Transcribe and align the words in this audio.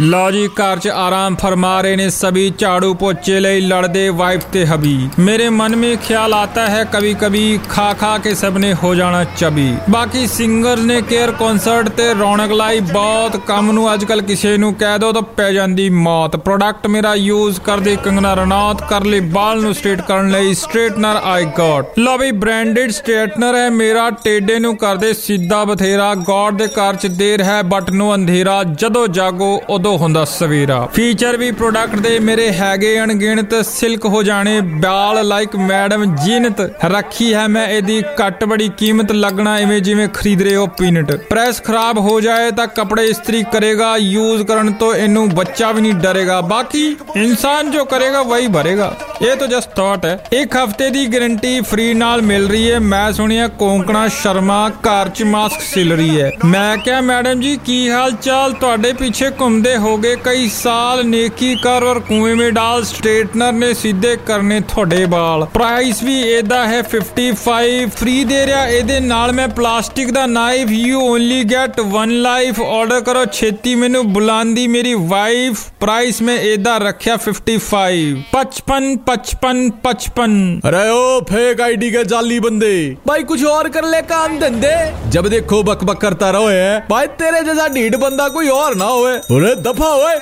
ਲਓ 0.00 0.30
ਜੀ, 0.30 0.46
ਘਰ 0.50 0.78
'ਚ 0.78 0.88
ਆਰਾਮ 0.90 1.34
ਫरमा 1.36 1.68
रहे 1.84 1.96
ਨੇ 1.96 2.06
सभी 2.12 2.44
झाड़ू 2.52 2.86
पोचे 3.00 3.40
ਲਈ 3.40 3.60
ਲੜਦੇ 3.62 4.08
ਵਾਈਫ 4.10 4.44
ਤੇ 4.52 4.64
ਹਬੀ। 4.66 5.08
ਮੇਰੇ 5.18 5.48
ਮਨ 5.50 5.76
ਮੇ 5.76 5.94
ਖਿਆਲ 6.06 6.32
आता 6.34 6.64
है 6.70 6.80
कभी 6.94 7.12
कभी 7.20 7.42
ਖਾ 7.68 7.92
ਖਾ 7.92 8.16
ਕੇ 8.18 8.32
ਸਭ 8.34 8.56
ਨੇ 8.58 8.72
ਹੋ 8.74 8.94
ਜਾਣਾ 8.94 9.22
ਚਬੀ। 9.36 9.66
ਬਾਕੀ 9.90 10.26
ਸਿੰਗਰ 10.26 10.80
ਨੇ 10.80 11.00
ਕੇਅਰ 11.02 11.32
ਕਨਸਰਟ 11.32 11.88
ਤੇ 11.90 12.08
ਰੌਣਕ 12.14 12.52
ਲਾਈ, 12.52 12.80
ਬਹੁਤ 12.82 13.36
ਕੰਮ 13.46 13.70
ਨੂੰ 13.72 13.92
ਅੱਜਕੱਲ 13.92 14.22
ਕਿਸੇ 14.22 14.56
ਨੂੰ 14.56 14.72
ਕਹਿ 14.74 14.98
ਦੋ 14.98 15.12
ਤਾਂ 15.12 15.22
ਪੈ 15.36 15.50
ਜਾਂਦੀ 15.52 15.88
ਮੌਤ। 15.90 16.36
ਪ੍ਰੋਡਕਟ 16.38 16.86
ਮੇਰਾ 16.86 17.14
ਯੂਜ਼ 17.16 17.60
ਕਰਦੇ 17.60 17.96
ਕੰਗਨਾ 18.04 18.34
ਰਣੌਤ 18.34 18.82
ਕਰ 18.90 19.04
ਲਈ 19.04 19.20
ਬਾਲ 19.36 19.60
ਨੂੰ 19.60 19.74
ਸਟ੍ਰੇਟ 19.74 20.00
ਕਰਨ 20.00 20.30
ਲਈ 20.30 20.54
ਸਟ੍ਰੇਟਨਰ 20.54 21.20
ਆਈ 21.24 21.44
ਗਾਟ 21.58 21.98
ਲਓ 21.98 22.16
ਵੀ 22.18 22.30
ਬ੍ਰਾਂਡਡ 22.32 22.90
ਸਟ੍ਰੇਟਨਰ 22.92 23.54
ਹੈ, 23.54 23.68
ਮੇਰਾ 23.72 24.10
ਟੇਡੇ 24.24 24.58
ਨੂੰ 24.58 24.76
ਕਰਦੇ 24.76 25.12
ਸਿੱਧਾ 25.14 25.64
ਬਥੇਰਾ। 25.64 26.14
ਗੋਡ 26.24 26.58
ਦੇ 26.58 26.66
ਘਰ 26.74 26.96
'ਚ 26.96 27.06
ਦੇਰ 27.14 27.42
ਹੈ 27.42 27.62
ਬਟ 27.64 27.90
ਨੂੰ 27.92 28.14
ਅੰਧੇਰਾ, 28.14 28.62
ਜਦੋਂ 28.64 29.06
ਜਾਗੋ 29.12 29.54
ਉਦੋਂ 29.84 29.96
ਹੁੰਦਾ 29.98 30.24
ਸਵੇਰਾ। 30.24 30.78
ਫੀਚਰ 30.94 31.36
ਵੀ 31.36 31.50
ਪ੍ਰੋਡਕਟ 31.52 31.96
ਦੇ 31.96 32.18
ਮੇਰੇ 32.18 32.50
ਹੈਗੇ 32.52 32.92
ਅਣਗਿਣਤ 33.00 33.54
ਸਿਲਕ 33.64 34.04
ਹੋ 34.04 34.22
ਜਾਣੇ, 34.22 34.60
ਬਾਲ 34.60 35.26
ਲਾਈਕ 35.26 35.56
ਮੈਡਮ 35.56 36.04
ਜੀਨਤ। 36.16 36.60
ਰੱਖੀ 36.84 37.32
ਹੈ 37.34 37.46
ਮੈਂ 37.48 37.66
ਇਹਦੀ 37.68 38.00
ਘੱਟ 38.20 38.44
ਬੜੀ 38.44 38.68
ਕੀਮਤ 38.78 39.12
ਲੱਗਣਾ 39.12 39.56
ਐਵੇਂ 39.58 39.80
ਜਿਵੇਂ 39.80 40.08
ਖਰੀਦ 40.08 40.42
ਰਹੇ 40.42 40.54
ਹੋ 40.56 40.66
ਪੀਨਟ 40.78 41.12
ਪ੍ਰੈਸ 41.28 41.62
ਖਰਾਬ 41.62 41.98
ਹੋ 41.98 42.20
ਜਾਏ 42.20 42.50
ਤਾਂ 42.50 42.66
ਕੱਪੜੇ 42.66 43.04
ਇਸਤਰੀ 43.06 43.42
ਕਰੇਗਾ 43.52 43.96
ਯੂਜ਼ 43.96 44.42
ਕਰਨ 44.42 44.72
ਤੋਂ 44.72 44.94
ਇਹਨੂੰ 44.94 45.28
ਬੱਚਾ 45.30 45.72
ਵੀ 45.72 45.80
ਨਹੀਂ 45.80 45.94
ਡਰੇਗਾ। 45.94 46.40
ਬਾਕੀ 46.40 46.84
ਇਨਸਾਨ 47.16 47.70
ਜੋ 47.70 47.84
ਕਰੇਗਾ, 47.84 48.22
ਵਹੀ 48.22 48.46
ਭਰੇਗਾ। 48.48 48.92
ਇਹ 49.22 49.36
ਤਾਂ 49.36 49.48
ਜਸਟ 49.48 49.76
ਥਾਟ 49.76 50.04
ਹੈ। 50.04 50.24
ਇੱਕ 50.32 50.56
ਹਫ਼ਤੇ 50.56 50.90
ਦੀ 50.90 51.06
ਗਾਰੰਟੀ 51.06 51.60
ਫ੍ਰੀ 51.60 51.94
ਨਾਲ 51.94 52.22
ਮਿਲ 52.22 52.48
ਰਹੀ 52.48 52.72
ਹੈ। 52.72 52.78
ਮੈਂ 52.78 53.12
ਸੁਣਿਆ 53.12 53.48
ਕੋਂਕਣਾ, 53.48 54.08
ਸ਼ਰਮਾ, 54.08 54.68
ਘਰ 54.68 55.08
'ਚ 55.08 55.22
ਮਾਸਕ 55.22 55.60
ਸਿਲ 55.60 55.92
ਰਹੀ 55.92 56.20
ਹੈ। 56.20 56.30
ਮੈਂ 56.44 56.76
ਕਿਹਾ, 56.76 57.00
ਮੈਡਮ 57.00 57.40
ਜੀ, 57.40 57.56
ਕੀ 57.64 57.90
ਹਾਲ 57.90 58.12
ਚਾਲ 58.12 58.52
ਤੁਹਾਡੇ 58.52 58.92
ਪਿੱਛੇ 58.92 59.30
ਘੁੰਮਦੇ 59.40 59.76
ਹੋਗੇ 59.76 60.16
ਕਈ 60.24 60.48
ਸਾਲ, 60.48 61.06
ਨੇਕੀ 61.06 61.54
ਕਰ 61.54 61.82
ਔਰ 61.82 62.00
ਕੁਐਂ 62.00 62.34
ਮੇ 62.36 62.50
ਡਾਲ 62.50 62.84
ਸਟ੍ਰੇਟਨਰ 62.84 63.52
ਨੇ 63.52 63.74
ਸਿੱਧੇ 63.74 64.16
ਕਰਨੇ 64.26 64.60
ਤੁਹਾਡੇ 64.60 65.04
ਵਾਲ। 65.04 65.44
ਪ੍ਰਾਈਸ 65.44 66.02
ਵੀ 66.02 66.20
ਇਹਦਾ 66.20 66.66
ਹੈ 66.68 66.82
55 66.82 67.86
ਫ੍ਰੀ 67.86 68.24
ਦੇ 68.24 68.46
ਰਿਹਾ। 68.46 68.66
ਇਹਦੇ 68.68 69.00
ਨਾਲ 69.00 69.32
ਮੈਂ 69.32 69.48
plastic 69.48 70.10
the 70.10 70.26
knife 70.26 70.70
you 70.70 71.00
only 71.00 71.44
get 71.44 71.80
one 71.80 72.10
life 72.22 72.60
order 72.60 73.00
ਕਰੋ। 73.00 73.24
ਛੇਤੀ 73.24 73.74
ਮੈਨੂੰ 73.74 74.12
ਬੁਲਾਉਂਦੀ 74.12 74.66
ਮੇਰੀ 74.68 74.94
ਵਾਈਫ 74.94 75.60
ਪ੍ਰਾਈਸ 75.80 76.22
ਮੈਂ 76.22 76.38
ਇਹਦਾ 76.38 76.78
ਰੱਖਿਆ 76.78 77.16
55 77.16 78.14
55 78.32 79.02
पचपन 79.06 79.70
पचपन। 79.84 80.32
अरे 80.64 80.88
ओ 80.90 81.20
फेक 81.20 81.60
आईडी 81.60 81.90
के 81.90 82.04
जाली 82.04 82.38
बंदे। 82.40 82.74
भाई 83.06 83.22
कुछ 83.22 83.44
और 83.44 83.68
कर 83.68 83.84
ले 83.84 84.00
काम 84.02 84.38
धंधे। 84.38 84.76
जब 85.10 85.28
देखो 85.28 85.62
बक 85.62 85.84
बक 85.84 86.00
करता 86.00 86.30
रहो 86.30 86.46
है 86.46 86.86
भाई 86.90 87.06
तेरे 87.20 87.42
जैसा 87.42 87.68
ढीठ 87.68 87.96
बंदा 87.96 88.28
कोई 88.28 88.48
और 88.48 88.74
ना 88.74 88.84
होए। 88.84 89.18
दफ़ा 89.62 89.88
होए। 89.88 90.14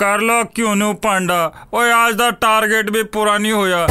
कर 0.00 0.20
लो 0.20 0.42
क्यों 0.54 0.74
नो 0.76 0.92
पांडा? 1.04 1.42
और 1.72 1.90
आज 1.90 2.14
का 2.14 2.30
टारगेट 2.42 2.90
भी 2.90 3.02
पूरा 3.14 3.38
नहीं 3.38 3.52
होया। 3.52 3.86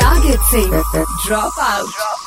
Target 0.00 0.42
safe. 0.50 0.74
Drop 1.22 1.56
out. 1.62 2.19